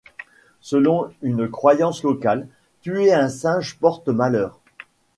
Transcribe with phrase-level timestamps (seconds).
[0.61, 2.47] Selon une croyance locale,
[2.81, 4.59] tuer un singe porte malheur.